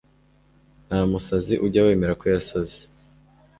[0.87, 2.79] ntamusazi ujya wemera ko yasaze